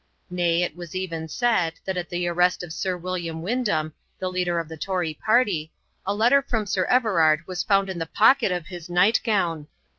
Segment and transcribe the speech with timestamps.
[0.31, 4.59] Nay, it was even said, that at the arrest of Sir William Wyndham, the leader
[4.59, 5.71] of the Tory party,
[6.07, 9.67] a letter from Sir Everard was found in the pocket of his night gown.